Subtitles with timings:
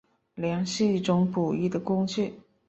[0.33, 2.33] 梁是一种捕鱼的工具。